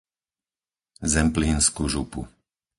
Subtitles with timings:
[1.13, 2.21] Zemplínsku župu